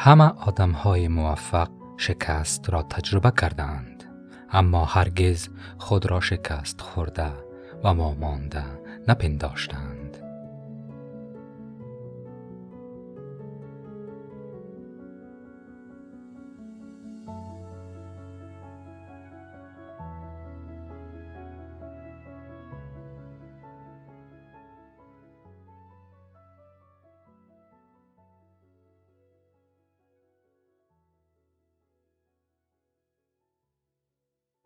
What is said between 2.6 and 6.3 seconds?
را تجربه کردند اما هرگز خود را